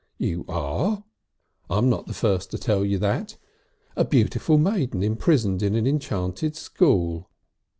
[0.17, 1.03] "You are.
[1.69, 3.37] I'm not the first to tell you that.
[3.95, 7.29] A beautiful maiden imprisoned in an enchanted school."